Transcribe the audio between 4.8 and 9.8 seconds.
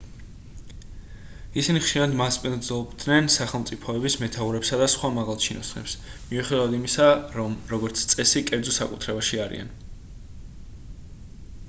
და სხვა მაღალჩინოსნებს მიუხედავად იმისა რომ როგორც წესი კერძო საკუთრებაში არიან